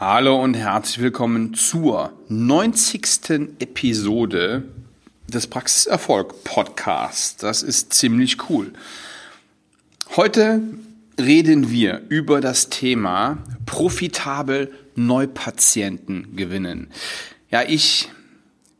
Hallo 0.00 0.42
und 0.42 0.54
herzlich 0.54 1.00
willkommen 1.00 1.52
zur 1.52 2.14
90. 2.30 3.58
Episode 3.58 4.64
des 5.28 5.46
Praxiserfolg 5.46 6.42
Podcasts. 6.42 7.36
Das 7.36 7.62
ist 7.62 7.92
ziemlich 7.92 8.48
cool. 8.48 8.72
Heute 10.16 10.62
reden 11.20 11.70
wir 11.70 12.00
über 12.08 12.40
das 12.40 12.70
Thema 12.70 13.44
profitabel 13.66 14.72
Neupatienten 14.94 16.34
gewinnen. 16.34 16.88
Ja, 17.50 17.64
ich 17.68 18.08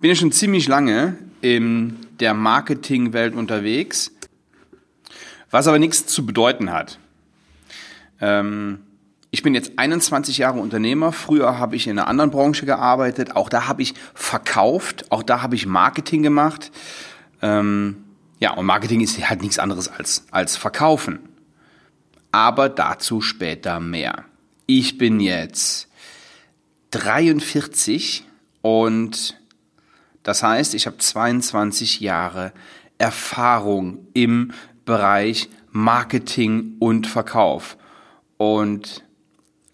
bin 0.01 0.09
ja 0.09 0.17
schon 0.17 0.33
ziemlich 0.33 0.69
lange 0.69 1.19
in 1.43 1.99
der 2.19 2.33
Marketingwelt 2.33 3.35
unterwegs, 3.35 4.11
was 5.51 5.67
aber 5.67 5.79
nichts 5.79 6.07
zu 6.07 6.25
bedeuten 6.25 6.73
hat. 6.73 6.99
Ähm, 8.23 8.79
ich 9.31 9.43
bin 9.43 9.55
jetzt 9.55 9.79
21 9.79 10.39
Jahre 10.39 10.59
Unternehmer. 10.59 11.13
Früher 11.13 11.59
habe 11.59 11.77
ich 11.77 11.87
in 11.87 11.99
einer 11.99 12.09
anderen 12.09 12.31
Branche 12.31 12.67
gearbeitet. 12.67 13.37
Auch 13.37 13.49
da 13.49 13.69
habe 13.69 13.83
ich 13.83 13.95
verkauft. 14.15 15.11
Auch 15.11 15.23
da 15.23 15.41
habe 15.41 15.55
ich 15.55 15.67
Marketing 15.67 16.23
gemacht. 16.23 16.73
Ähm, 17.41 18.05
ja, 18.41 18.55
und 18.55 18.67
Marketing 18.67 19.01
ist 19.01 19.29
halt 19.29 19.43
nichts 19.43 19.59
anderes 19.59 19.89
als, 19.89 20.25
als 20.33 20.57
verkaufen. 20.57 21.21
Aber 22.33 22.69
dazu 22.69 23.21
später 23.21 23.79
mehr. 23.79 24.25
Ich 24.67 24.99
bin 24.99 25.21
jetzt 25.21 25.89
43 26.91 28.25
und 28.63 29.39
das 30.23 30.43
heißt, 30.43 30.75
ich 30.75 30.87
habe 30.87 30.99
22 30.99 32.01
Jahre 32.01 32.53
Erfahrung 32.99 34.09
im 34.13 34.53
Bereich 34.85 35.49
Marketing 35.71 36.77
und 36.81 37.07
Verkauf. 37.07 37.77
Und 38.37 39.05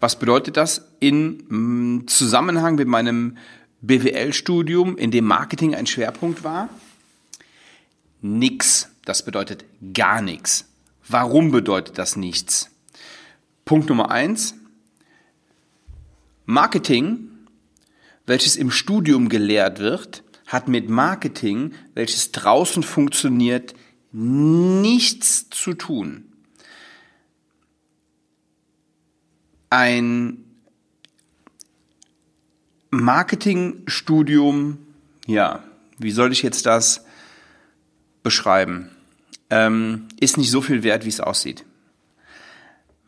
was 0.01 0.19
bedeutet 0.19 0.57
das 0.57 0.89
in 1.01 1.45
mm, 1.49 2.07
Zusammenhang 2.07 2.77
mit 2.77 2.89
meinem 2.89 3.37
BWL-Studium, 3.81 4.97
in 4.97 5.11
dem 5.11 5.25
Marketing 5.25 5.75
ein 5.75 5.87
Schwerpunkt 5.87 6.45
war? 6.45 6.69
Nix. 8.21 8.89
Das 9.05 9.25
bedeutet 9.25 9.65
gar 9.95 10.21
nichts. 10.21 10.67
Warum 11.09 11.53
bedeutet 11.53 11.97
das 11.99 12.17
nichts? 12.17 12.71
Punkt 13.65 13.89
Nummer 13.89 14.11
eins. 14.11 14.55
Marketing, 16.45 17.29
welches 18.27 18.57
im 18.57 18.71
Studium 18.71 19.29
gelehrt 19.29 19.79
wird, 19.79 20.25
hat 20.47 20.69
mit 20.69 20.89
Marketing, 20.89 21.75
welches 21.95 22.33
draußen 22.33 22.83
funktioniert, 22.83 23.75
nichts 24.13 25.49
zu 25.51 25.75
tun. 25.75 26.26
Ein 29.71 30.45
Marketingstudium, 32.91 34.79
ja, 35.27 35.63
wie 35.99 36.11
soll 36.11 36.33
ich 36.33 36.43
jetzt 36.43 36.67
das 36.67 37.05
beschreiben? 38.23 38.91
Ähm, 39.51 40.09
ist 40.21 40.37
nicht 40.39 40.51
so 40.51 40.61
viel 40.61 40.83
wert, 40.83 41.05
wie 41.05 41.11
es 41.11 41.21
aussieht. 41.21 41.65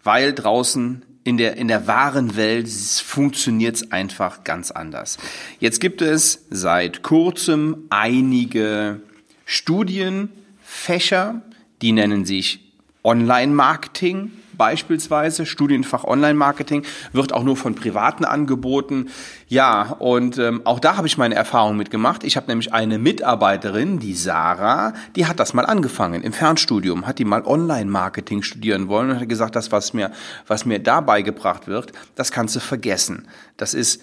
Weil 0.03 0.33
draußen 0.33 1.03
in 1.25 1.37
der, 1.37 1.57
in 1.57 1.69
der 1.69 1.87
wahren 1.87 2.37
Welt 2.37 2.69
funktioniert 2.69 3.77
es 3.77 3.93
einfach 3.93 4.45
ganz 4.45 4.71
anders. 4.71 5.19
Jetzt 5.61 5.81
gibt 5.81 6.01
es 6.01 6.47
seit 6.49 7.03
kurzem 7.03 7.87
einige 7.91 9.01
Studienfächer, 9.45 11.43
die 11.83 11.93
nennen 11.93 12.25
sich 12.25 12.68
Online-Marketing, 13.09 14.33
beispielsweise, 14.59 15.47
Studienfach 15.47 16.05
Online-Marketing, 16.05 16.83
wird 17.13 17.33
auch 17.33 17.43
nur 17.43 17.57
von 17.57 17.75
Privaten 17.75 18.27
angeboten. 18.27 19.09
Ja, 19.49 19.97
und 19.99 20.37
ähm, 20.37 20.61
auch 20.65 20.79
da 20.79 20.99
habe 20.99 21.07
ich 21.07 21.17
meine 21.17 21.35
Erfahrung 21.35 21.79
mitgemacht. 21.79 22.23
Ich 22.23 22.37
habe 22.37 22.49
nämlich 22.49 22.75
eine 22.75 22.99
Mitarbeiterin, 22.99 23.99
die 23.99 24.13
Sarah, 24.13 24.93
die 25.17 25.25
hat 25.25 25.41
das 25.41 25.55
mal 25.55 25.65
angefangen 25.65 26.23
im 26.23 26.35
Fernstudium, 26.35 27.07
hat 27.07 27.19
die 27.19 27.25
mal 27.25 27.47
Online-Marketing 27.47 28.43
studieren 28.43 28.89
wollen 28.89 29.11
und 29.11 29.21
hat 29.21 29.29
gesagt, 29.29 29.57
das, 29.57 29.73
was 29.73 29.95
mir, 29.95 30.11
was 30.47 30.67
mir 30.67 30.79
dabei 30.79 31.23
gebracht 31.23 31.67
wird, 31.67 31.93
das 32.15 32.31
kannst 32.31 32.55
du 32.57 32.61
vergessen. 32.61 33.27
Das 33.57 33.73
ist 33.73 34.03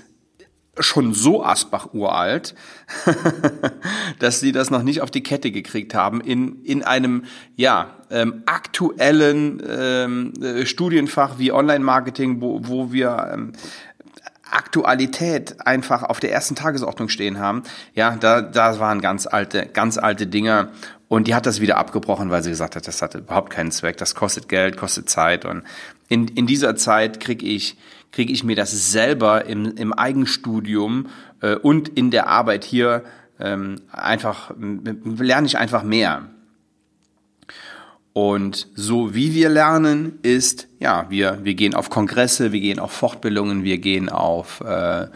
schon 0.80 1.14
so 1.14 1.44
Asbach 1.44 1.94
uralt, 1.94 2.56
dass 4.20 4.40
sie 4.40 4.52
das 4.52 4.70
noch 4.70 4.84
nicht 4.84 5.02
auf 5.02 5.12
die 5.12 5.24
Kette 5.24 5.52
gekriegt 5.52 5.94
haben 5.94 6.22
in, 6.22 6.64
in 6.64 6.84
einem 6.84 7.24
ja, 7.56 7.96
ähm, 8.10 8.44
aktuellen 8.46 9.62
ähm, 9.68 10.34
äh, 10.42 10.66
Studienfach 10.66 11.38
wie 11.38 11.52
Online-Marketing, 11.52 12.42
wo, 12.42 12.62
wo 12.64 12.92
wir 12.92 13.30
ähm, 13.34 13.54
Aktualität 14.52 15.66
einfach 15.66 16.04
auf 16.04 16.20
der 16.20 16.32
ersten 16.32 16.56
Tagesordnung 16.56 17.10
stehen 17.10 17.40
haben. 17.40 17.64
Ja, 17.94 18.16
da, 18.16 18.42
da 18.42 18.80
waren 18.80 19.02
ganz 19.02 19.28
alte, 19.28 19.66
ganz 19.66 19.98
alte 19.98 20.28
Dinger. 20.28 20.70
Und 21.08 21.28
die 21.28 21.36
hat 21.36 21.46
das 21.46 21.62
wieder 21.62 21.78
abgebrochen, 21.78 22.30
weil 22.30 22.44
sie 22.44 22.50
gesagt 22.50 22.76
hat, 22.76 22.88
das 22.88 23.02
hat 23.02 23.16
überhaupt 23.16 23.52
keinen 23.52 23.72
Zweck, 23.72 23.98
das 23.98 24.16
kostet 24.16 24.50
Geld, 24.50 24.78
kostet 24.78 25.10
Zeit. 25.10 25.46
Und 25.46 25.64
in, 26.10 26.28
in 26.30 26.48
dieser 26.48 26.76
Zeit 26.76 27.20
kriege 27.20 27.46
ich 27.46 27.78
kriege 28.16 28.32
ich 28.32 28.46
mir 28.46 28.56
das 28.56 28.94
selber 28.94 29.46
im, 29.46 29.76
im 29.76 29.92
Eigenstudium 29.92 31.08
äh, 31.42 31.56
und 31.56 31.90
in 31.90 32.12
der 32.12 32.28
Arbeit 32.28 32.64
hier 32.64 33.04
ähm, 33.42 33.82
einfach, 33.92 34.52
lerne 34.58 35.46
ich 35.46 35.58
einfach 35.58 35.84
mehr. 35.84 36.30
Und 38.14 38.70
so 38.74 39.14
wie 39.14 39.34
wir 39.34 39.50
lernen, 39.50 40.20
ist, 40.22 40.70
ja, 40.80 41.08
wir, 41.10 41.40
wir 41.44 41.56
gehen 41.56 41.76
auf 41.76 41.90
Kongresse, 41.90 42.54
wir 42.54 42.62
gehen 42.62 42.80
auf 42.80 42.94
Fortbildungen, 42.94 43.66
wir 43.66 43.80
gehen 43.80 44.08
auf, 44.08 44.62
äh, 44.62 45.08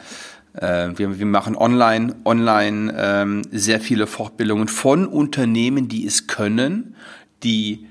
äh, 0.56 0.92
wir, 0.98 1.20
wir 1.20 1.26
machen 1.26 1.56
online, 1.56 2.18
online 2.26 2.94
ähm, 2.98 3.44
sehr 3.50 3.80
viele 3.80 4.08
Fortbildungen 4.08 4.68
von 4.68 5.08
Unternehmen, 5.08 5.88
die 5.88 6.06
es 6.06 6.28
können, 6.28 6.96
die 7.44 7.88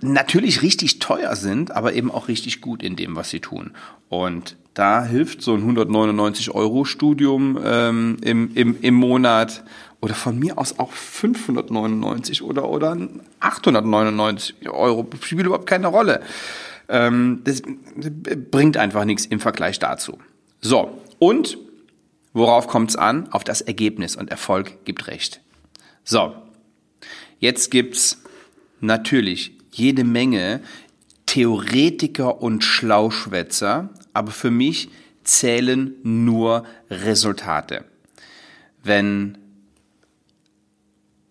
natürlich 0.00 0.62
richtig 0.62 0.98
teuer 0.98 1.36
sind, 1.36 1.70
aber 1.72 1.92
eben 1.92 2.10
auch 2.10 2.28
richtig 2.28 2.60
gut 2.60 2.82
in 2.82 2.96
dem, 2.96 3.16
was 3.16 3.30
sie 3.30 3.40
tun. 3.40 3.72
Und 4.08 4.56
da 4.74 5.04
hilft 5.04 5.42
so 5.42 5.54
ein 5.54 5.60
199 5.60 6.50
Euro 6.50 6.84
Studium 6.84 7.58
ähm, 7.62 8.16
im, 8.22 8.54
im, 8.54 8.76
im 8.80 8.94
Monat 8.94 9.64
oder 10.00 10.14
von 10.14 10.38
mir 10.38 10.58
aus 10.58 10.78
auch 10.78 10.92
599 10.92 12.42
oder, 12.42 12.68
oder 12.68 12.96
899 13.40 14.68
Euro, 14.68 15.06
spielt 15.20 15.46
überhaupt 15.46 15.66
keine 15.66 15.88
Rolle. 15.88 16.20
Ähm, 16.88 17.40
das 17.44 17.62
bringt 18.50 18.76
einfach 18.76 19.04
nichts 19.04 19.26
im 19.26 19.40
Vergleich 19.40 19.78
dazu. 19.78 20.18
So, 20.60 21.02
und 21.18 21.58
worauf 22.32 22.68
kommt 22.68 22.90
es 22.90 22.96
an? 22.96 23.28
Auf 23.32 23.44
das 23.44 23.62
Ergebnis 23.62 24.14
und 24.14 24.30
Erfolg 24.30 24.84
gibt 24.84 25.06
recht. 25.06 25.40
So, 26.04 26.34
jetzt 27.40 27.70
gibt's 27.70 28.22
natürlich 28.80 29.55
jede 29.76 30.04
Menge 30.04 30.60
Theoretiker 31.26 32.40
und 32.40 32.64
Schlauschwätzer, 32.64 33.90
aber 34.12 34.30
für 34.30 34.50
mich 34.50 34.88
zählen 35.24 35.94
nur 36.02 36.64
Resultate. 36.88 37.84
Wenn 38.82 39.36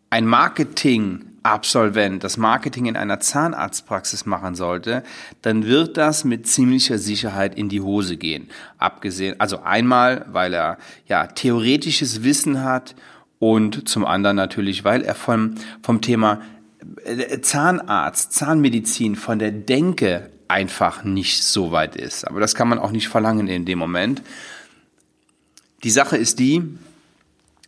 ein 0.10 0.28
Marketing-Absolvent 0.28 2.24
das 2.24 2.38
Marketing 2.38 2.86
in 2.86 2.98
einer 2.98 3.20
Zahnarztpraxis 3.20 4.26
machen 4.26 4.56
sollte, 4.56 5.04
dann 5.42 5.66
wird 5.66 5.98
das 5.98 6.26
mit 6.26 6.46
ziemlicher 6.48 6.98
Sicherheit 6.98 7.58
in 7.58 7.70
die 7.70 7.82
Hose 7.82 8.18
gehen. 8.18 8.50
Abgesehen, 8.78 9.40
also 9.40 9.62
einmal, 9.62 10.26
weil 10.30 10.54
er 10.54 10.78
ja 11.08 11.28
theoretisches 11.28 12.24
Wissen 12.24 12.64
hat 12.64 12.96
und 13.40 13.88
zum 13.88 14.06
anderen 14.06 14.38
natürlich, 14.38 14.84
weil 14.84 15.02
er 15.02 15.16
vom, 15.16 15.56
vom 15.82 16.02
Thema 16.02 16.42
Zahnarzt, 17.42 18.34
Zahnmedizin 18.34 19.16
von 19.16 19.40
der 19.40 19.52
Denke 19.52 20.30
einfach 20.48 21.04
nicht 21.04 21.44
so 21.44 21.72
weit 21.72 21.96
ist. 21.96 22.28
Aber 22.28 22.40
das 22.40 22.56
kann 22.56 22.68
man 22.68 22.80
auch 22.80 22.92
nicht 22.92 23.08
verlangen 23.08 23.48
in 23.48 23.66
dem 23.66 23.80
Moment. 23.80 24.22
Die 25.84 25.90
Sache 25.90 26.18
ist 26.18 26.40
die, 26.40 26.64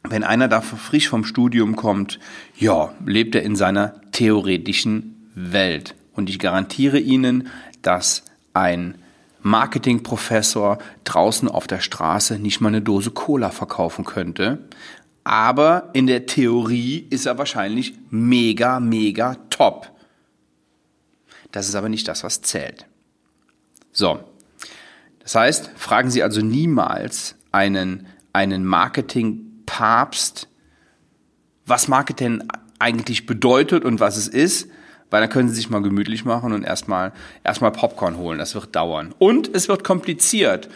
wenn 0.04 0.24
einer 0.24 0.48
da 0.48 0.62
frisch 0.62 1.10
vom 1.10 1.26
Studium 1.26 1.76
kommt, 1.76 2.20
ja, 2.58 2.94
lebt 3.06 3.36
er 3.36 3.44
in 3.44 3.56
seiner 3.56 4.02
theoretischen 4.12 5.30
Welt. 5.36 5.96
Und 6.14 6.30
ich 6.30 6.40
garantiere 6.40 7.00
Ihnen, 7.00 7.50
dass 7.82 8.24
ein 8.54 8.96
Marketingprofessor 9.42 10.80
draußen 11.04 11.48
auf 11.48 11.68
der 11.68 11.80
Straße 11.80 12.40
nicht 12.40 12.60
mal 12.60 12.70
eine 12.70 12.82
Dose 12.82 13.12
Cola 13.12 13.50
verkaufen 13.50 14.04
könnte, 14.04 14.60
aber 15.28 15.90
in 15.92 16.08
der 16.08 16.26
Theorie 16.26 17.06
ist 17.10 17.26
er 17.26 17.38
wahrscheinlich 17.38 17.96
mega, 18.10 18.80
mega 18.80 19.36
top. 19.50 19.92
Das 21.52 21.68
ist 21.68 21.76
aber 21.76 21.90
nicht 21.90 22.08
das, 22.08 22.24
was 22.24 22.42
zählt. 22.42 22.86
So. 23.92 24.22
Das 25.20 25.36
heißt, 25.36 25.72
fragen 25.76 26.10
Sie 26.12 26.24
also 26.24 26.40
niemals 26.40 27.36
einen, 27.52 28.08
einen 28.32 28.66
Marketing-Papst, 28.66 30.48
was 31.66 31.90
Marketing 31.90 32.44
eigentlich 32.80 33.26
bedeutet 33.26 33.84
und 33.84 34.00
was 34.00 34.16
es 34.16 34.30
ist, 34.30 34.70
weil 35.10 35.20
dann 35.20 35.30
können 35.30 35.50
Sie 35.50 35.56
sich 35.56 35.70
mal 35.70 35.82
gemütlich 35.82 36.24
machen 36.24 36.54
und 36.54 36.64
erstmal, 36.64 37.12
erstmal 37.44 37.74
Popcorn 37.74 38.16
holen. 38.16 38.40
Das 38.40 38.56
wird 38.56 38.74
dauern. 38.78 39.14
Und 39.20 39.54
es 39.54 39.68
wird 39.68 39.84
kompliziert. 39.84 40.70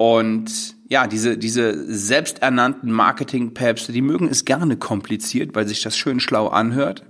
Und 0.00 0.76
ja, 0.88 1.06
diese, 1.06 1.36
diese 1.36 1.84
selbsternannten 1.94 2.90
Marketing-Päpste, 2.90 3.92
die 3.92 4.00
mögen 4.00 4.28
es 4.28 4.46
gerne 4.46 4.78
kompliziert, 4.78 5.54
weil 5.54 5.68
sich 5.68 5.82
das 5.82 5.94
schön 5.94 6.20
schlau 6.20 6.48
anhört. 6.48 7.04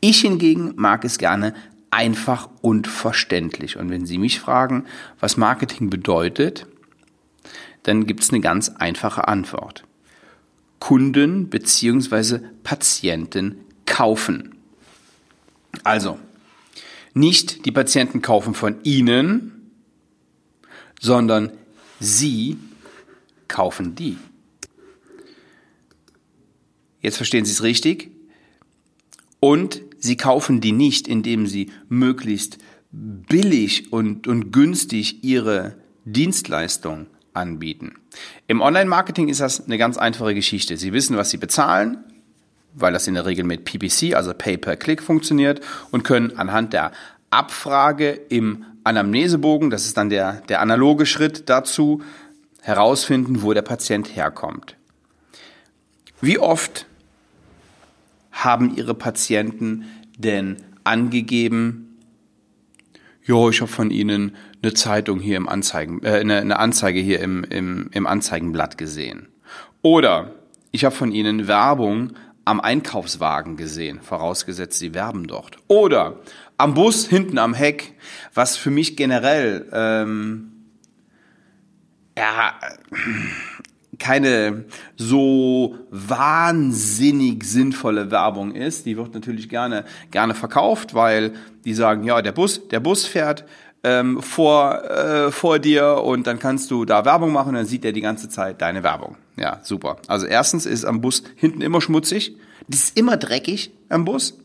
Ich 0.00 0.22
hingegen 0.22 0.72
mag 0.76 1.04
es 1.04 1.18
gerne 1.18 1.52
einfach 1.90 2.48
und 2.62 2.86
verständlich. 2.86 3.76
Und 3.76 3.90
wenn 3.90 4.06
Sie 4.06 4.16
mich 4.16 4.40
fragen, 4.40 4.86
was 5.20 5.36
Marketing 5.36 5.90
bedeutet, 5.90 6.66
dann 7.82 8.06
gibt 8.06 8.22
es 8.22 8.30
eine 8.30 8.40
ganz 8.40 8.70
einfache 8.70 9.28
Antwort. 9.28 9.84
Kunden 10.78 11.50
bzw. 11.50 12.38
Patienten 12.64 13.56
kaufen. 13.84 14.54
Also, 15.84 16.18
nicht 17.12 17.66
die 17.66 17.72
Patienten 17.72 18.22
kaufen 18.22 18.54
von 18.54 18.76
Ihnen, 18.82 19.72
sondern 21.02 21.52
Sie 22.00 22.58
kaufen 23.48 23.94
die. 23.94 24.16
Jetzt 27.00 27.16
verstehen 27.16 27.44
Sie 27.44 27.52
es 27.52 27.62
richtig. 27.62 28.10
Und 29.40 29.82
Sie 29.98 30.16
kaufen 30.16 30.60
die 30.60 30.72
nicht, 30.72 31.08
indem 31.08 31.46
Sie 31.46 31.70
möglichst 31.88 32.58
billig 32.90 33.92
und, 33.92 34.26
und 34.26 34.52
günstig 34.52 35.22
Ihre 35.24 35.76
Dienstleistung 36.04 37.06
anbieten. 37.34 37.94
Im 38.46 38.60
Online-Marketing 38.60 39.28
ist 39.28 39.40
das 39.40 39.64
eine 39.64 39.78
ganz 39.78 39.96
einfache 39.98 40.34
Geschichte. 40.34 40.76
Sie 40.76 40.92
wissen, 40.92 41.16
was 41.16 41.30
Sie 41.30 41.36
bezahlen, 41.36 41.98
weil 42.74 42.92
das 42.92 43.06
in 43.06 43.14
der 43.14 43.26
Regel 43.26 43.44
mit 43.44 43.64
PPC, 43.64 44.14
also 44.14 44.32
Pay-per-Click 44.34 45.02
funktioniert 45.02 45.60
und 45.90 46.04
können 46.04 46.36
anhand 46.36 46.72
der 46.72 46.92
Abfrage 47.30 48.10
im 48.10 48.64
Anamnesebogen, 48.84 49.70
das 49.70 49.86
ist 49.86 49.96
dann 49.96 50.08
der, 50.08 50.40
der 50.48 50.60
analoge 50.60 51.06
Schritt 51.06 51.48
dazu, 51.48 52.02
herausfinden, 52.60 53.42
wo 53.42 53.52
der 53.54 53.62
Patient 53.62 54.14
herkommt. 54.14 54.76
Wie 56.20 56.38
oft 56.38 56.86
haben 58.32 58.76
Ihre 58.76 58.94
Patienten 58.94 59.84
denn 60.16 60.56
angegeben, 60.84 61.98
ja, 63.24 63.48
ich 63.48 63.60
habe 63.60 63.70
von 63.70 63.90
Ihnen 63.90 64.36
eine 64.62 64.74
Zeitung 64.74 65.20
hier 65.20 65.36
im 65.36 65.48
Anzeigen, 65.48 66.02
äh, 66.02 66.20
eine, 66.20 66.38
eine 66.38 66.58
Anzeige 66.58 66.98
hier 66.98 67.20
im, 67.20 67.44
im, 67.44 67.90
im 67.92 68.06
Anzeigenblatt 68.06 68.78
gesehen. 68.78 69.28
Oder 69.82 70.34
ich 70.72 70.84
habe 70.84 70.94
von 70.94 71.12
Ihnen 71.12 71.46
Werbung 71.46 72.12
am 72.48 72.60
Einkaufswagen 72.60 73.56
gesehen, 73.56 74.00
vorausgesetzt, 74.00 74.78
Sie 74.78 74.94
werben 74.94 75.26
dort. 75.26 75.58
Oder 75.68 76.16
am 76.56 76.72
Bus 76.72 77.06
hinten 77.06 77.38
am 77.38 77.52
Heck, 77.52 77.94
was 78.32 78.56
für 78.56 78.70
mich 78.70 78.96
generell 78.96 79.68
ähm, 79.72 80.52
ja 82.16 82.54
keine 83.98 84.64
so 84.96 85.76
wahnsinnig 85.90 87.44
sinnvolle 87.44 88.10
Werbung 88.10 88.54
ist. 88.54 88.86
Die 88.86 88.96
wird 88.96 89.12
natürlich 89.12 89.48
gerne 89.48 89.84
gerne 90.10 90.34
verkauft, 90.34 90.94
weil 90.94 91.34
die 91.64 91.74
sagen, 91.74 92.04
ja, 92.04 92.22
der 92.22 92.32
Bus, 92.32 92.66
der 92.68 92.80
Bus 92.80 93.04
fährt 93.04 93.44
ähm, 93.84 94.22
vor 94.22 94.84
äh, 94.84 95.30
vor 95.30 95.58
dir 95.58 96.02
und 96.02 96.26
dann 96.26 96.38
kannst 96.38 96.70
du 96.70 96.84
da 96.84 97.04
Werbung 97.04 97.32
machen 97.32 97.50
und 97.50 97.54
dann 97.54 97.66
sieht 97.66 97.84
er 97.84 97.92
die 97.92 98.00
ganze 98.00 98.28
Zeit 98.28 98.60
deine 98.60 98.82
Werbung. 98.82 99.16
Ja, 99.36 99.60
super. 99.62 99.98
Also 100.08 100.26
erstens 100.26 100.66
ist 100.66 100.84
am 100.84 101.00
Bus 101.00 101.22
hinten 101.36 101.60
immer 101.60 101.80
schmutzig, 101.80 102.36
das 102.66 102.84
ist 102.84 102.98
immer 102.98 103.16
dreckig 103.16 103.70
am 103.88 104.04
Bus 104.04 104.38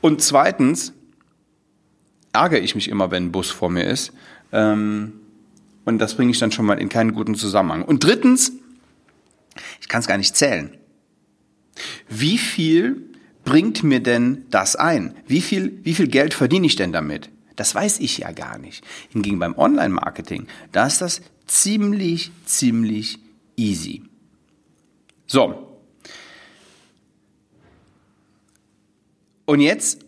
und 0.00 0.20
zweitens 0.22 0.92
ärgere 2.32 2.60
ich 2.60 2.74
mich 2.74 2.88
immer, 2.88 3.10
wenn 3.10 3.26
ein 3.26 3.32
Bus 3.32 3.50
vor 3.50 3.70
mir 3.70 3.84
ist. 3.84 4.12
Ähm, 4.52 5.14
und 5.84 5.98
das 5.98 6.14
bringe 6.14 6.32
ich 6.32 6.38
dann 6.38 6.52
schon 6.52 6.66
mal 6.66 6.78
in 6.78 6.88
keinen 6.88 7.14
guten 7.14 7.34
Zusammenhang. 7.34 7.82
Und 7.82 8.04
drittens, 8.04 8.52
ich 9.80 9.88
kann 9.88 10.00
es 10.00 10.06
gar 10.06 10.18
nicht 10.18 10.36
zählen. 10.36 10.76
Wie 12.08 12.38
viel 12.38 13.10
bringt 13.44 13.82
mir 13.82 14.00
denn 14.00 14.44
das 14.50 14.76
ein? 14.76 15.14
Wie 15.26 15.40
viel, 15.40 15.78
wie 15.84 15.94
viel 15.94 16.08
Geld 16.08 16.34
verdiene 16.34 16.66
ich 16.66 16.76
denn 16.76 16.92
damit? 16.92 17.30
Das 17.56 17.74
weiß 17.74 18.00
ich 18.00 18.18
ja 18.18 18.32
gar 18.32 18.58
nicht. 18.58 18.84
Hingegen 19.10 19.38
beim 19.38 19.56
Online-Marketing, 19.56 20.46
da 20.72 20.86
ist 20.86 21.00
das 21.00 21.22
ziemlich, 21.46 22.30
ziemlich 22.44 23.18
easy. 23.56 24.02
So. 25.26 25.80
Und 29.46 29.60
jetzt 29.60 30.04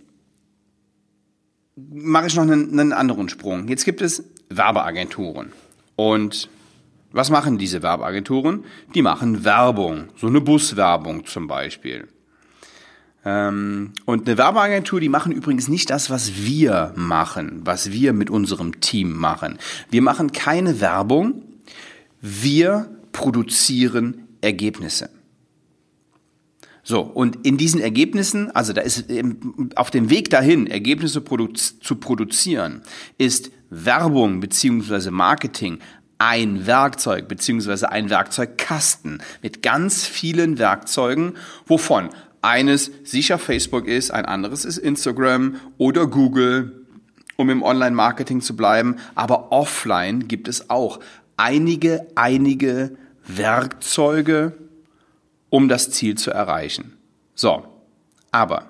mache 1.77 2.27
ich 2.27 2.35
noch 2.35 2.43
einen, 2.43 2.79
einen 2.79 2.93
anderen 2.93 3.29
Sprung. 3.29 3.69
Jetzt 3.69 3.85
gibt 3.85 4.03
es 4.03 4.25
Werbeagenturen. 4.49 5.53
Und 5.97 6.49
was 7.11 7.31
machen 7.31 7.59
diese 7.59 7.83
Werbeagenturen? 7.83 8.65
Die 8.95 9.03
machen 9.03 9.45
Werbung, 9.45 10.09
so 10.17 10.27
eine 10.27 10.41
Buswerbung 10.41 11.25
zum 11.25 11.47
Beispiel. 11.47 12.09
Ähm, 13.25 13.93
und 14.05 14.27
eine 14.27 14.39
Werbeagentur, 14.39 15.01
die 15.01 15.09
machen 15.09 15.33
übrigens 15.33 15.69
nicht 15.69 15.91
das, 15.91 16.11
was 16.11 16.37
wir 16.37 16.93
machen, 16.97 17.61
was 17.65 17.91
wir 17.91 18.13
mit 18.13 18.31
unserem 18.31 18.81
Team 18.81 19.13
machen. 19.17 19.59
Wir 19.91 20.03
machen 20.03 20.33
keine 20.33 20.81
Werbung, 20.81 21.43
wir 22.21 22.91
produzieren 23.13 24.29
Ergebnisse. 24.41 25.11
So, 26.83 27.03
und 27.03 27.45
in 27.45 27.59
diesen 27.59 27.83
Ergebnissen, 27.83 28.51
also 28.53 28.73
da 28.73 28.81
ist 28.81 29.05
auf 29.75 29.91
dem 29.91 30.09
Weg 30.09 30.31
dahin, 30.31 30.67
Ergebnisse 30.67 31.21
produ 31.21 31.49
zu 31.49 31.97
produzieren, 31.97 32.81
ist 33.19 33.51
Werbung 33.69 34.41
beziehungsweise 34.41 35.11
Marketing 35.11 35.81
ein 36.17 36.67
Werkzeug 36.67 37.29
beziehungsweise 37.29 37.93
ein 37.93 38.11
Werkzeugkasten 38.11 39.23
mit 39.43 39.63
ganz 39.63 40.07
vielen 40.07 40.59
Werkzeugen, 40.59 41.37
wovon 41.67 42.09
eines 42.43 42.91
sicher 43.05 43.39
Facebook 43.39 43.87
ist, 43.87 44.11
ein 44.11 44.25
anderes 44.25 44.65
ist 44.65 44.79
Instagram 44.79 45.57
oder 45.77 46.07
Google, 46.07 46.87
um 47.37 47.51
im 47.51 47.63
Online-Marketing 47.63 48.41
zu 48.41 48.57
bleiben. 48.57 48.97
Aber 49.15 49.53
offline 49.53 50.29
gibt 50.29 50.49
es 50.49 50.71
auch 50.71 51.01
einige, 51.37 52.07
einige 52.15 52.97
Werkzeuge, 53.27 54.55
um 55.51 55.69
das 55.69 55.91
Ziel 55.91 56.17
zu 56.17 56.31
erreichen. 56.31 56.97
So, 57.35 57.65
aber 58.31 58.67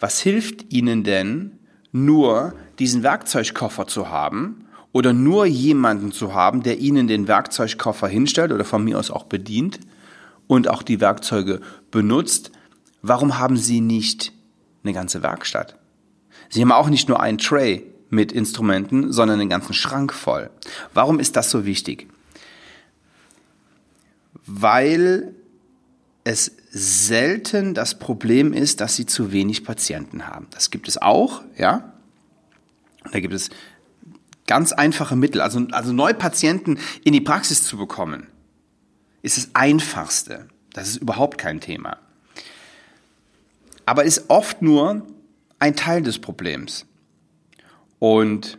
was 0.00 0.20
hilft 0.20 0.72
Ihnen 0.72 1.04
denn, 1.04 1.58
nur 1.92 2.54
diesen 2.78 3.02
Werkzeugkoffer 3.02 3.86
zu 3.86 4.08
haben 4.08 4.66
oder 4.92 5.12
nur 5.12 5.46
jemanden 5.46 6.10
zu 6.10 6.34
haben, 6.34 6.62
der 6.62 6.78
Ihnen 6.78 7.06
den 7.06 7.28
Werkzeugkoffer 7.28 8.08
hinstellt 8.08 8.50
oder 8.50 8.64
von 8.64 8.82
mir 8.82 8.98
aus 8.98 9.10
auch 9.10 9.24
bedient 9.24 9.78
und 10.46 10.68
auch 10.68 10.82
die 10.82 11.00
Werkzeuge 11.00 11.60
benutzt? 11.90 12.50
Warum 13.02 13.38
haben 13.38 13.56
Sie 13.56 13.80
nicht 13.80 14.32
eine 14.84 14.92
ganze 14.92 15.22
Werkstatt? 15.22 15.76
Sie 16.48 16.60
haben 16.60 16.72
auch 16.72 16.88
nicht 16.88 17.08
nur 17.08 17.20
einen 17.20 17.38
Tray 17.38 17.84
mit 18.10 18.30
Instrumenten, 18.30 19.12
sondern 19.12 19.40
einen 19.40 19.48
ganzen 19.48 19.74
Schrank 19.74 20.12
voll. 20.12 20.50
Warum 20.94 21.18
ist 21.18 21.34
das 21.36 21.50
so 21.50 21.64
wichtig? 21.64 22.08
Weil 24.46 25.34
es 26.24 26.52
selten 26.70 27.74
das 27.74 27.98
Problem 27.98 28.52
ist, 28.52 28.80
dass 28.80 28.96
sie 28.96 29.06
zu 29.06 29.32
wenig 29.32 29.64
Patienten 29.64 30.28
haben. 30.28 30.46
Das 30.50 30.70
gibt 30.70 30.88
es 30.88 31.00
auch, 31.00 31.42
ja. 31.56 31.92
Da 33.10 33.20
gibt 33.20 33.34
es 33.34 33.50
ganz 34.46 34.72
einfache 34.72 35.16
Mittel. 35.16 35.40
Also, 35.40 35.66
also 35.72 35.92
neue 35.92 36.14
Patienten 36.14 36.78
in 37.04 37.12
die 37.12 37.20
Praxis 37.20 37.64
zu 37.64 37.76
bekommen, 37.76 38.28
ist 39.22 39.36
das 39.36 39.50
einfachste. 39.54 40.48
Das 40.72 40.88
ist 40.88 40.96
überhaupt 40.96 41.38
kein 41.38 41.60
Thema. 41.60 41.96
Aber 43.92 44.04
ist 44.04 44.30
oft 44.30 44.62
nur 44.62 45.06
ein 45.58 45.76
Teil 45.76 46.00
des 46.00 46.18
Problems. 46.18 46.86
Und 47.98 48.56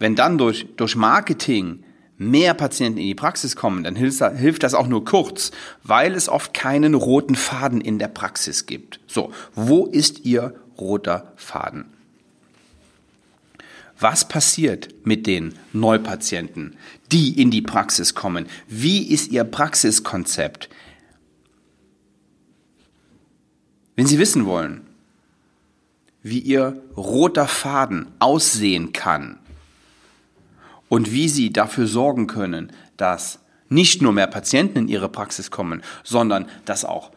wenn 0.00 0.16
dann 0.16 0.36
durch, 0.36 0.66
durch 0.76 0.96
Marketing 0.96 1.84
mehr 2.18 2.54
Patienten 2.54 2.98
in 2.98 3.06
die 3.06 3.14
Praxis 3.14 3.54
kommen, 3.54 3.84
dann 3.84 3.94
hilft 3.94 4.64
das 4.64 4.74
auch 4.74 4.88
nur 4.88 5.04
kurz, 5.04 5.52
weil 5.84 6.16
es 6.16 6.28
oft 6.28 6.54
keinen 6.54 6.94
roten 6.94 7.36
Faden 7.36 7.80
in 7.80 8.00
der 8.00 8.08
Praxis 8.08 8.66
gibt. 8.66 8.98
So, 9.06 9.30
wo 9.54 9.86
ist 9.86 10.24
Ihr 10.24 10.56
roter 10.76 11.32
Faden? 11.36 11.84
Was 14.00 14.26
passiert 14.26 14.88
mit 15.04 15.28
den 15.28 15.54
Neupatienten, 15.72 16.74
die 17.12 17.40
in 17.40 17.52
die 17.52 17.62
Praxis 17.62 18.16
kommen? 18.16 18.46
Wie 18.66 19.06
ist 19.06 19.30
Ihr 19.30 19.44
Praxiskonzept? 19.44 20.68
Wenn 23.96 24.06
Sie 24.06 24.18
wissen 24.18 24.46
wollen, 24.46 24.86
wie 26.22 26.38
Ihr 26.38 26.80
roter 26.96 27.48
Faden 27.48 28.06
aussehen 28.20 28.92
kann, 28.92 29.38
und 30.88 31.12
wie 31.12 31.28
sie 31.28 31.52
dafür 31.52 31.86
sorgen 31.86 32.26
können, 32.26 32.72
dass 32.96 33.38
nicht 33.68 34.02
nur 34.02 34.12
mehr 34.12 34.28
Patienten 34.28 34.78
in 34.78 34.88
ihre 34.88 35.08
Praxis 35.08 35.50
kommen, 35.50 35.82
sondern 36.04 36.46
dass 36.64 36.84
auch 36.84 37.10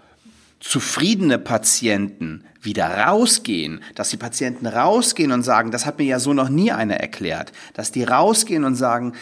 zufriedene 0.59 1.39
Patienten 1.39 2.43
wieder 2.61 3.05
rausgehen, 3.05 3.81
dass 3.95 4.09
die 4.09 4.17
Patienten 4.17 4.67
rausgehen 4.67 5.31
und 5.31 5.43
sagen, 5.43 5.71
das 5.71 5.85
hat 5.85 5.99
mir 5.99 6.05
ja 6.05 6.19
so 6.19 6.33
noch 6.33 6.49
nie 6.49 6.71
einer 6.71 6.95
erklärt, 6.95 7.53
dass 7.73 7.91
die 7.91 8.03
rausgehen 8.03 8.65
und 8.65 8.75
sagen, 8.75 9.13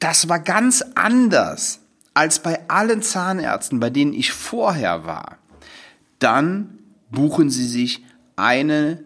das 0.00 0.28
war 0.28 0.40
ganz 0.40 0.84
anders 0.94 1.80
als 2.12 2.40
bei 2.40 2.68
allen 2.68 3.00
Zahnärzten, 3.00 3.80
bei 3.80 3.90
denen 3.90 4.12
ich 4.12 4.32
vorher 4.32 5.06
war, 5.06 5.38
dann 6.18 6.78
buchen 7.10 7.50
Sie 7.50 7.66
sich 7.66 8.02
eine 8.36 9.02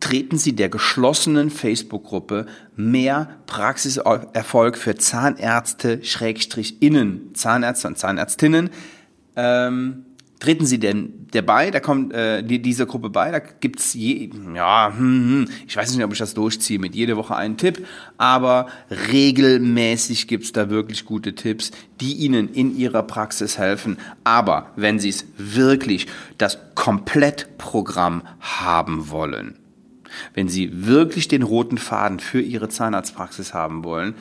treten 0.00 0.38
Sie 0.38 0.54
der 0.54 0.68
geschlossenen 0.68 1.50
Facebook-Gruppe 1.50 2.46
mehr 2.76 3.30
Praxiserfolg 3.46 4.78
für 4.78 4.96
Zahnärzte, 4.96 6.02
Schrägstrich 6.02 6.82
Innen, 6.82 7.34
Zahnärzte 7.34 7.88
und 7.88 7.98
Zahnärztinnen 7.98 8.70
ähm, 9.36 10.06
treten 10.44 10.66
Sie 10.66 10.78
denn 10.78 11.26
dabei, 11.30 11.70
da 11.70 11.80
kommt 11.80 12.12
äh, 12.12 12.42
die, 12.42 12.60
diese 12.60 12.84
Gruppe 12.86 13.08
bei, 13.08 13.30
da 13.30 13.38
gibt's 13.38 13.94
je, 13.94 14.28
ja, 14.54 14.92
hm, 14.94 15.46
hm, 15.46 15.48
ich 15.66 15.74
weiß 15.74 15.94
nicht, 15.94 16.04
ob 16.04 16.12
ich 16.12 16.18
das 16.18 16.34
durchziehe 16.34 16.78
mit 16.78 16.94
jede 16.94 17.16
Woche 17.16 17.34
einen 17.34 17.56
Tipp, 17.56 17.86
aber 18.18 18.66
regelmäßig 19.10 20.28
gibt's 20.28 20.52
da 20.52 20.68
wirklich 20.68 21.06
gute 21.06 21.34
Tipps, 21.34 21.70
die 22.02 22.12
Ihnen 22.12 22.52
in 22.52 22.76
Ihrer 22.76 23.02
Praxis 23.04 23.56
helfen. 23.56 23.96
Aber 24.22 24.70
wenn 24.76 24.98
Sie 24.98 25.08
es 25.08 25.24
wirklich 25.38 26.08
das 26.36 26.58
Komplettprogramm 26.74 28.22
haben 28.40 29.08
wollen, 29.08 29.58
wenn 30.34 30.50
Sie 30.50 30.86
wirklich 30.86 31.26
den 31.26 31.42
roten 31.42 31.78
Faden 31.78 32.20
für 32.20 32.42
Ihre 32.42 32.68
Zahnarztpraxis 32.68 33.54
haben 33.54 33.82
wollen, 33.82 34.14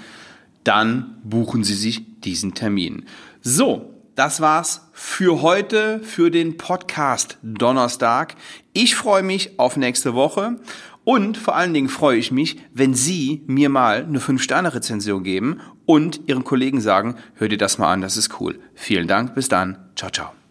dann 0.63 1.17
buchen 1.25 1.65
Sie 1.65 1.75
sich 1.75 2.21
diesen 2.21 2.53
Termin. 2.53 3.07
So, 3.41 3.93
das 4.15 4.41
war's 4.41 4.89
für 4.93 5.41
heute, 5.41 5.99
für 5.99 6.29
den 6.29 6.57
Podcast 6.57 7.37
Donnerstag. 7.41 8.35
Ich 8.73 8.95
freue 8.95 9.23
mich 9.23 9.59
auf 9.59 9.77
nächste 9.77 10.13
Woche 10.13 10.59
und 11.03 11.37
vor 11.37 11.55
allen 11.55 11.73
Dingen 11.73 11.89
freue 11.89 12.17
ich 12.17 12.31
mich, 12.31 12.57
wenn 12.73 12.93
Sie 12.93 13.43
mir 13.47 13.69
mal 13.69 14.03
eine 14.03 14.19
5-Sterne-Rezension 14.19 15.23
geben 15.23 15.59
und 15.85 16.21
Ihren 16.27 16.43
Kollegen 16.43 16.79
sagen, 16.79 17.15
hör 17.35 17.47
dir 17.47 17.57
das 17.57 17.77
mal 17.77 17.91
an, 17.91 18.01
das 18.01 18.17
ist 18.17 18.39
cool. 18.39 18.59
Vielen 18.73 19.07
Dank, 19.07 19.35
bis 19.35 19.49
dann. 19.49 19.77
Ciao, 19.95 20.11
ciao. 20.11 20.42